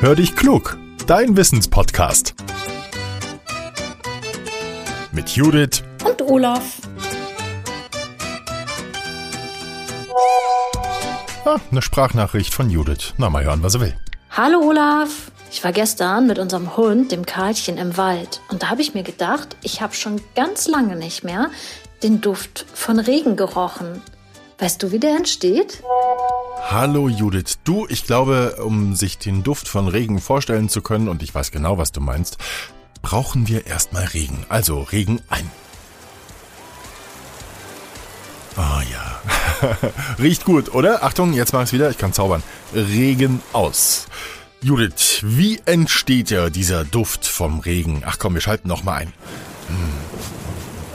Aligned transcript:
Hör 0.00 0.14
dich 0.14 0.36
klug, 0.36 0.78
dein 1.08 1.36
Wissenspodcast. 1.36 2.36
Mit 5.10 5.30
Judith 5.30 5.82
und 6.04 6.22
Olaf. 6.22 6.76
Ah, 11.44 11.56
eine 11.72 11.82
Sprachnachricht 11.82 12.54
von 12.54 12.70
Judith. 12.70 13.14
Na, 13.16 13.28
mal 13.28 13.42
hören, 13.42 13.64
was 13.64 13.74
er 13.74 13.80
will. 13.80 13.96
Hallo 14.30 14.60
Olaf. 14.60 15.32
Ich 15.50 15.64
war 15.64 15.72
gestern 15.72 16.28
mit 16.28 16.38
unserem 16.38 16.76
Hund, 16.76 17.10
dem 17.10 17.26
Karlchen, 17.26 17.76
im 17.76 17.96
Wald. 17.96 18.40
Und 18.50 18.62
da 18.62 18.70
habe 18.70 18.82
ich 18.82 18.94
mir 18.94 19.02
gedacht, 19.02 19.56
ich 19.64 19.80
habe 19.80 19.94
schon 19.94 20.20
ganz 20.36 20.68
lange 20.68 20.94
nicht 20.94 21.24
mehr 21.24 21.50
den 22.04 22.20
Duft 22.20 22.66
von 22.72 23.00
Regen 23.00 23.34
gerochen. 23.34 24.00
Weißt 24.58 24.80
du, 24.80 24.92
wie 24.92 25.00
der 25.00 25.16
entsteht? 25.16 25.82
Hallo 26.70 27.08
Judith, 27.08 27.60
du, 27.64 27.86
ich 27.88 28.04
glaube, 28.04 28.56
um 28.62 28.94
sich 28.94 29.16
den 29.16 29.42
Duft 29.42 29.68
von 29.68 29.88
Regen 29.88 30.20
vorstellen 30.20 30.68
zu 30.68 30.82
können, 30.82 31.08
und 31.08 31.22
ich 31.22 31.34
weiß 31.34 31.50
genau, 31.50 31.78
was 31.78 31.92
du 31.92 32.02
meinst, 32.02 32.36
brauchen 33.00 33.48
wir 33.48 33.66
erstmal 33.66 34.04
Regen. 34.04 34.44
Also 34.50 34.82
Regen 34.82 35.22
ein. 35.30 35.50
Ah 38.56 38.80
oh, 38.80 38.82
ja. 38.92 39.78
Riecht 40.18 40.44
gut, 40.44 40.74
oder? 40.74 41.04
Achtung, 41.04 41.32
jetzt 41.32 41.54
mach 41.54 41.62
ich's 41.62 41.72
wieder, 41.72 41.88
ich 41.88 41.96
kann 41.96 42.12
zaubern. 42.12 42.42
Regen 42.74 43.40
aus. 43.54 44.06
Judith, 44.60 45.20
wie 45.22 45.62
entsteht 45.64 46.28
ja 46.28 46.50
dieser 46.50 46.84
Duft 46.84 47.26
vom 47.26 47.60
Regen? 47.60 48.02
Ach 48.04 48.18
komm, 48.18 48.34
wir 48.34 48.42
schalten 48.42 48.68
noch 48.68 48.82
mal 48.82 48.96
ein. 48.96 49.14
Hm. 49.68 50.37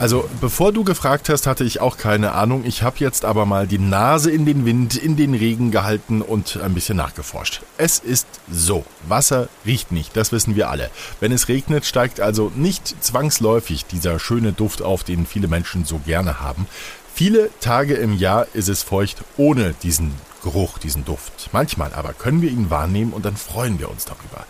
Also, 0.04 0.30
bevor 0.42 0.74
du 0.74 0.84
gefragt 0.84 1.30
hast, 1.30 1.48
hatte 1.48 1.64
ich 1.64 1.80
auch 1.80 1.96
keine 1.96 2.34
Ahnung. 2.34 2.66
Ich 2.66 2.84
habe 2.84 2.98
jetzt 3.00 3.24
aber 3.24 3.46
mal 3.46 3.68
die 3.68 3.78
Nase 3.78 4.32
in 4.32 4.46
den 4.46 4.66
Wind, 4.66 4.98
in 4.98 5.16
den 5.16 5.34
Regen 5.34 5.72
gehalten 5.72 6.22
und 6.22 6.58
ein 6.58 6.74
bisschen 6.74 6.98
nachgeforscht. 6.98 7.62
Es 7.78 8.00
ist 8.00 8.28
so. 8.52 8.84
Wasser 9.08 9.48
riecht 9.66 9.94
nicht, 9.94 10.18
das 10.18 10.34
wissen 10.34 10.58
wir 10.58 10.70
alle. 10.70 10.90
Wenn 11.22 11.32
es 11.32 11.48
regnet, 11.48 11.86
steigt 11.86 12.20
also 12.20 12.52
nicht 12.54 13.02
zwangsläufig 13.02 13.86
dieser 13.86 14.20
schöne 14.20 14.52
Duft 14.52 14.82
auf, 14.82 15.06
den 15.06 15.26
viele 15.26 15.48
Menschen 15.48 15.86
so 15.86 16.00
gerne 16.00 16.42
haben. 16.42 16.68
Viele 17.14 17.50
Tage 17.62 17.94
im 17.94 18.18
Jahr 18.18 18.48
ist 18.52 18.68
es 18.68 18.84
feucht 18.84 19.24
ohne 19.38 19.74
diesen 19.84 20.12
Geruch, 20.44 20.80
diesen 20.80 21.06
Duft. 21.06 21.50
Manchmal 21.54 21.94
aber 21.94 22.12
können 22.12 22.42
wir 22.42 22.52
ihn 22.52 22.70
wahrnehmen 22.70 23.14
und 23.14 23.24
dann 23.24 23.38
freuen 23.38 23.80
wir 23.80 23.90
uns 23.90 24.04
darüber. 24.04 24.46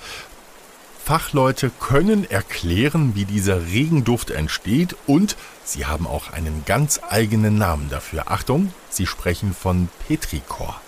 Fachleute 1.06 1.70
können 1.82 2.30
erklären, 2.32 3.14
wie 3.14 3.26
dieser 3.26 3.66
Regenduft 3.66 4.32
entsteht 4.32 4.96
und 5.06 5.36
sie 5.66 5.86
haben 5.86 6.08
auch 6.08 6.32
einen 6.32 6.64
ganz 6.66 7.02
eigenen 7.10 7.58
Namen 7.58 7.90
dafür. 7.90 8.32
Achtung, 8.32 8.74
sie 8.90 9.06
sprechen 9.06 9.54
von 9.54 9.90
Petrikor. 10.08 10.80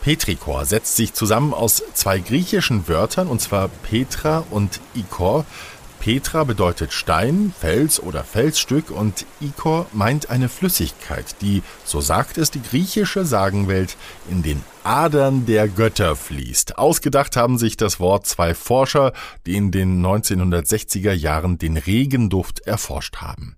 Petrikor 0.00 0.64
setzt 0.64 0.96
sich 0.96 1.14
zusammen 1.14 1.54
aus 1.54 1.84
zwei 1.94 2.18
griechischen 2.18 2.88
Wörtern, 2.88 3.28
und 3.28 3.40
zwar 3.40 3.68
Petra 3.68 4.44
und 4.50 4.80
Ikor. 4.96 5.46
Petra 6.02 6.42
bedeutet 6.42 6.92
Stein, 6.92 7.54
Fels 7.56 8.02
oder 8.02 8.24
Felsstück 8.24 8.90
und 8.90 9.24
Ikor 9.40 9.86
meint 9.92 10.30
eine 10.30 10.48
Flüssigkeit, 10.48 11.36
die, 11.40 11.62
so 11.84 12.00
sagt 12.00 12.38
es 12.38 12.50
die 12.50 12.60
griechische 12.60 13.24
Sagenwelt, 13.24 13.96
in 14.28 14.42
den 14.42 14.64
Adern 14.82 15.46
der 15.46 15.68
Götter 15.68 16.16
fließt. 16.16 16.76
Ausgedacht 16.76 17.36
haben 17.36 17.56
sich 17.56 17.76
das 17.76 18.00
Wort 18.00 18.26
zwei 18.26 18.52
Forscher, 18.52 19.12
die 19.46 19.54
in 19.54 19.70
den 19.70 20.04
1960er 20.04 21.12
Jahren 21.12 21.58
den 21.58 21.76
Regenduft 21.76 22.66
erforscht 22.66 23.18
haben. 23.18 23.54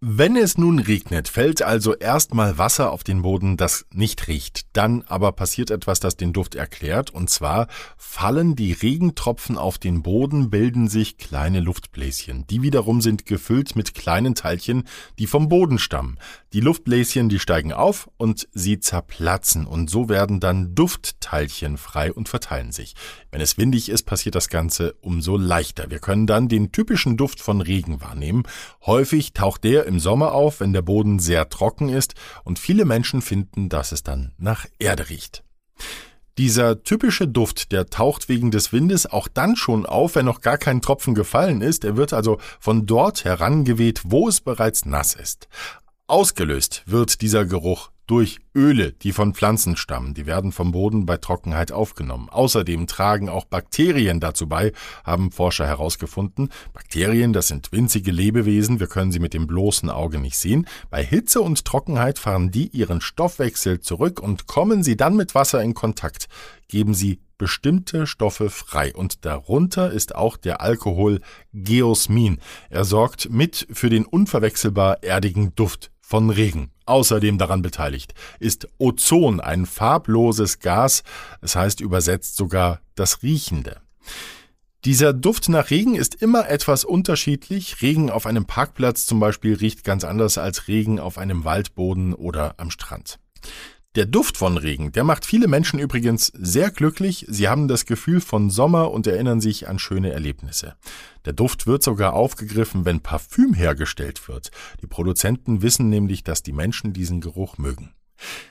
Wenn 0.00 0.36
es 0.36 0.56
nun 0.56 0.78
regnet, 0.78 1.26
fällt 1.26 1.60
also 1.60 1.92
erstmal 1.92 2.56
Wasser 2.56 2.92
auf 2.92 3.02
den 3.02 3.22
Boden, 3.22 3.56
das 3.56 3.84
nicht 3.92 4.28
riecht. 4.28 4.66
Dann 4.72 5.02
aber 5.08 5.32
passiert 5.32 5.72
etwas, 5.72 5.98
das 5.98 6.16
den 6.16 6.32
Duft 6.32 6.54
erklärt, 6.54 7.10
und 7.10 7.28
zwar 7.30 7.66
fallen 7.96 8.54
die 8.54 8.72
Regentropfen 8.72 9.58
auf 9.58 9.76
den 9.76 10.04
Boden, 10.04 10.50
bilden 10.50 10.86
sich 10.86 11.18
kleine 11.18 11.58
Luftbläschen. 11.58 12.46
Die 12.46 12.62
wiederum 12.62 13.00
sind 13.00 13.26
gefüllt 13.26 13.74
mit 13.74 13.94
kleinen 13.94 14.36
Teilchen, 14.36 14.84
die 15.18 15.26
vom 15.26 15.48
Boden 15.48 15.80
stammen. 15.80 16.16
Die 16.52 16.60
Luftbläschen, 16.60 17.28
die 17.28 17.40
steigen 17.40 17.72
auf 17.72 18.08
und 18.18 18.48
sie 18.54 18.78
zerplatzen 18.78 19.66
und 19.66 19.90
so 19.90 20.08
werden 20.08 20.38
dann 20.38 20.76
Duftteilchen 20.76 21.76
frei 21.76 22.12
und 22.12 22.28
verteilen 22.28 22.70
sich. 22.70 22.94
Wenn 23.32 23.40
es 23.40 23.58
windig 23.58 23.88
ist, 23.88 24.04
passiert 24.04 24.36
das 24.36 24.48
Ganze 24.48 24.94
umso 25.00 25.36
leichter. 25.36 25.90
Wir 25.90 25.98
können 25.98 26.28
dann 26.28 26.48
den 26.48 26.70
typischen 26.70 27.16
Duft 27.16 27.40
von 27.40 27.60
Regen 27.60 28.00
wahrnehmen. 28.00 28.44
Häufig 28.86 29.32
taucht 29.32 29.64
der 29.64 29.87
im 29.88 29.98
Sommer 29.98 30.32
auf, 30.32 30.60
wenn 30.60 30.72
der 30.72 30.82
Boden 30.82 31.18
sehr 31.18 31.48
trocken 31.48 31.88
ist 31.88 32.14
und 32.44 32.60
viele 32.60 32.84
Menschen 32.84 33.22
finden, 33.22 33.68
dass 33.68 33.90
es 33.90 34.04
dann 34.04 34.32
nach 34.38 34.66
Erde 34.78 35.08
riecht. 35.08 35.42
Dieser 36.38 36.84
typische 36.84 37.26
Duft, 37.26 37.72
der 37.72 37.86
taucht 37.86 38.28
wegen 38.28 38.52
des 38.52 38.72
Windes 38.72 39.06
auch 39.06 39.26
dann 39.26 39.56
schon 39.56 39.86
auf, 39.86 40.14
wenn 40.14 40.24
noch 40.24 40.40
gar 40.40 40.56
kein 40.56 40.80
Tropfen 40.80 41.16
gefallen 41.16 41.62
ist. 41.62 41.84
Er 41.84 41.96
wird 41.96 42.12
also 42.12 42.38
von 42.60 42.86
dort 42.86 43.24
herangeweht, 43.24 44.02
wo 44.04 44.28
es 44.28 44.40
bereits 44.40 44.84
nass 44.84 45.16
ist. 45.16 45.48
Ausgelöst 46.06 46.84
wird 46.86 47.22
dieser 47.22 47.44
Geruch 47.44 47.90
durch 48.08 48.38
Öle, 48.54 48.92
die 48.92 49.12
von 49.12 49.34
Pflanzen 49.34 49.76
stammen. 49.76 50.14
Die 50.14 50.26
werden 50.26 50.50
vom 50.50 50.72
Boden 50.72 51.06
bei 51.06 51.18
Trockenheit 51.18 51.70
aufgenommen. 51.70 52.28
Außerdem 52.28 52.86
tragen 52.86 53.28
auch 53.28 53.44
Bakterien 53.44 54.18
dazu 54.18 54.48
bei, 54.48 54.72
haben 55.04 55.30
Forscher 55.30 55.66
herausgefunden. 55.66 56.48
Bakterien, 56.72 57.32
das 57.32 57.48
sind 57.48 57.70
winzige 57.70 58.10
Lebewesen, 58.10 58.80
wir 58.80 58.86
können 58.86 59.12
sie 59.12 59.20
mit 59.20 59.34
dem 59.34 59.46
bloßen 59.46 59.90
Auge 59.90 60.18
nicht 60.18 60.38
sehen. 60.38 60.66
Bei 60.90 61.04
Hitze 61.04 61.42
und 61.42 61.64
Trockenheit 61.64 62.18
fahren 62.18 62.50
die 62.50 62.68
ihren 62.68 63.00
Stoffwechsel 63.00 63.80
zurück 63.80 64.20
und 64.20 64.46
kommen 64.46 64.82
sie 64.82 64.96
dann 64.96 65.14
mit 65.14 65.34
Wasser 65.34 65.62
in 65.62 65.74
Kontakt, 65.74 66.28
geben 66.68 66.94
sie 66.94 67.20
bestimmte 67.36 68.06
Stoffe 68.06 68.50
frei 68.50 68.92
und 68.94 69.24
darunter 69.24 69.92
ist 69.92 70.14
auch 70.14 70.36
der 70.36 70.60
Alkohol 70.60 71.20
Geosmin. 71.52 72.38
Er 72.68 72.84
sorgt 72.84 73.30
mit 73.30 73.68
für 73.70 73.90
den 73.90 74.04
unverwechselbar 74.04 75.04
erdigen 75.04 75.54
Duft 75.54 75.92
von 76.08 76.30
Regen. 76.30 76.70
Außerdem 76.86 77.36
daran 77.36 77.60
beteiligt 77.60 78.14
ist 78.40 78.66
Ozon, 78.78 79.40
ein 79.40 79.66
farbloses 79.66 80.58
Gas, 80.58 81.02
es 81.42 81.54
heißt 81.54 81.82
übersetzt 81.82 82.36
sogar 82.36 82.80
das 82.94 83.22
Riechende. 83.22 83.82
Dieser 84.86 85.12
Duft 85.12 85.50
nach 85.50 85.68
Regen 85.68 85.94
ist 85.96 86.14
immer 86.14 86.48
etwas 86.48 86.86
unterschiedlich. 86.86 87.82
Regen 87.82 88.08
auf 88.08 88.24
einem 88.24 88.46
Parkplatz 88.46 89.04
zum 89.04 89.20
Beispiel 89.20 89.54
riecht 89.54 89.84
ganz 89.84 90.02
anders 90.04 90.38
als 90.38 90.66
Regen 90.66 90.98
auf 90.98 91.18
einem 91.18 91.44
Waldboden 91.44 92.14
oder 92.14 92.54
am 92.56 92.70
Strand. 92.70 93.18
Der 93.98 94.06
Duft 94.06 94.36
von 94.36 94.56
Regen, 94.56 94.92
der 94.92 95.02
macht 95.02 95.26
viele 95.26 95.48
Menschen 95.48 95.80
übrigens 95.80 96.28
sehr 96.28 96.70
glücklich. 96.70 97.26
Sie 97.28 97.48
haben 97.48 97.66
das 97.66 97.84
Gefühl 97.84 98.20
von 98.20 98.48
Sommer 98.48 98.92
und 98.92 99.08
erinnern 99.08 99.40
sich 99.40 99.66
an 99.66 99.80
schöne 99.80 100.12
Erlebnisse. 100.12 100.76
Der 101.24 101.32
Duft 101.32 101.66
wird 101.66 101.82
sogar 101.82 102.12
aufgegriffen, 102.12 102.84
wenn 102.84 103.00
Parfüm 103.00 103.54
hergestellt 103.54 104.28
wird. 104.28 104.52
Die 104.82 104.86
Produzenten 104.86 105.62
wissen 105.62 105.88
nämlich, 105.88 106.22
dass 106.22 106.44
die 106.44 106.52
Menschen 106.52 106.92
diesen 106.92 107.20
Geruch 107.20 107.58
mögen. 107.58 107.92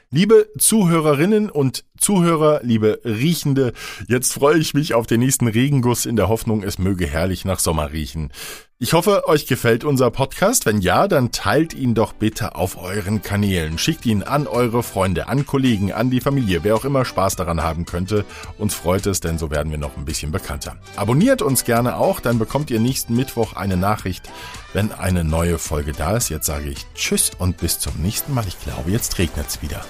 Liebe 0.10 0.48
Zuhörerinnen 0.58 1.50
und 1.50 1.84
Zuhörer, 2.00 2.62
liebe 2.64 3.02
Riechende, 3.04 3.74
jetzt 4.08 4.32
freue 4.32 4.58
ich 4.58 4.74
mich 4.74 4.94
auf 4.94 5.06
den 5.06 5.20
nächsten 5.20 5.48
Regenguss 5.50 6.06
in 6.06 6.16
der 6.16 6.30
Hoffnung, 6.30 6.64
es 6.64 6.80
möge 6.80 7.06
herrlich 7.06 7.44
nach 7.44 7.60
Sommer 7.60 7.92
riechen. 7.92 8.32
Ich 8.80 8.94
hoffe, 8.94 9.28
euch 9.28 9.48
gefällt 9.48 9.84
unser 9.84 10.12
Podcast. 10.12 10.68
Wenn 10.68 10.82
ja, 10.82 11.08
dann 11.08 11.32
teilt 11.32 11.74
ihn 11.74 11.96
doch 11.96 12.14
bitte 12.14 12.56
auf 12.56 12.78
euren 12.78 13.24
Kanälen. 13.24 13.80
Schickt 13.80 14.06
ihn 14.06 14.22
an 14.22 14.46
eure 14.46 14.84
Freunde, 14.84 15.28
an 15.28 15.48
Kollegen, 15.48 15.92
an 15.92 16.12
die 16.12 16.22
Familie, 16.22 16.64
wer 16.64 16.76
auch 16.76 16.86
immer 16.86 17.04
Spaß 17.04 17.36
daran 17.36 17.64
haben 17.64 17.86
könnte. 17.86 18.24
Uns 18.60 18.76
freut 18.76 19.08
es, 19.08 19.20
denn 19.20 19.40
so 19.40 19.50
werden 19.50 19.72
wir 19.72 19.80
noch 19.80 19.98
ein 19.98 20.06
bisschen 20.06 20.32
bekannter. 20.32 20.78
Abonniert 20.96 21.42
uns 21.42 21.66
gerne 21.66 21.98
auch, 21.98 22.20
dann 22.20 22.38
bekommt 22.38 22.70
ihr 22.70 22.80
nächsten 22.80 23.16
Mittwoch 23.16 23.54
eine 23.54 23.78
Nachricht, 23.78 24.30
wenn 24.74 24.92
eine 24.92 25.24
neue 25.24 25.58
Folge 25.58 25.92
da 25.92 26.16
ist. 26.16 26.30
Jetzt 26.30 26.46
sage 26.46 26.70
ich 26.70 26.86
Tschüss 26.94 27.32
und 27.40 27.58
bis 27.58 27.80
zum 27.80 27.94
nächsten 28.00 28.34
Mal. 28.34 28.48
Ich 28.48 28.60
glaube, 28.62 28.92
jetzt 28.92 29.18
regnet's 29.18 29.64
wieder. 29.64 29.84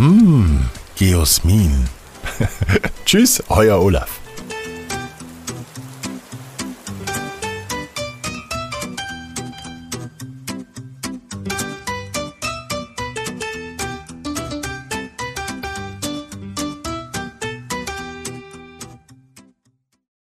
Hm, 0.00 0.64
Geosmin. 0.96 1.86
Tschüss, 3.04 3.42
euer 3.50 3.78
Olaf. 3.78 4.19